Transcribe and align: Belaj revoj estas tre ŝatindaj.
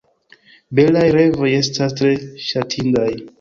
Belaj 0.79 1.03
revoj 1.17 1.51
estas 1.59 1.95
tre 2.01 2.15
ŝatindaj. 2.47 3.09